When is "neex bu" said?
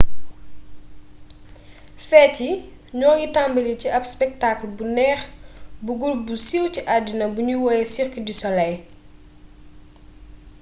4.95-5.91